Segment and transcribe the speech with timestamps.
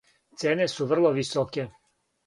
[0.43, 1.71] Цене су врло високе.